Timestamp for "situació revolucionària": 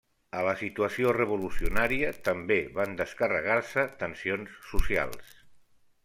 0.59-2.09